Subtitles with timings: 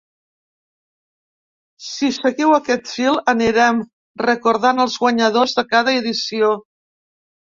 [1.87, 3.83] Si seguiu aquest fil anirem
[4.27, 6.51] recordant els guanyadors de cada edició.